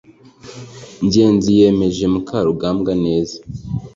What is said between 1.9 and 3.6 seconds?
mukarugambwa neza